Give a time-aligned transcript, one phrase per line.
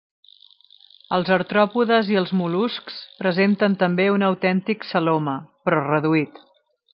[1.17, 5.37] Els artròpodes i els mol·luscs presenten també un autèntic celoma,
[5.69, 6.43] però reduït.